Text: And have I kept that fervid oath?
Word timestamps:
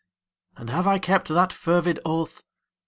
And 0.57 0.71
have 0.71 0.87
I 0.87 0.97
kept 0.97 1.27
that 1.27 1.53
fervid 1.53 1.99
oath? 2.03 2.41